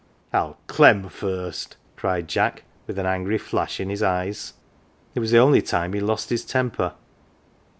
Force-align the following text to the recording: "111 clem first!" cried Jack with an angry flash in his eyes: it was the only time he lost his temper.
"111 0.31 0.63
clem 1.01 1.09
first!" 1.11 1.77
cried 1.95 2.27
Jack 2.27 2.63
with 2.87 2.97
an 2.97 3.05
angry 3.05 3.37
flash 3.37 3.79
in 3.79 3.91
his 3.91 4.01
eyes: 4.01 4.53
it 5.13 5.19
was 5.19 5.29
the 5.29 5.37
only 5.37 5.61
time 5.61 5.93
he 5.93 5.99
lost 5.99 6.31
his 6.31 6.43
temper. 6.43 6.93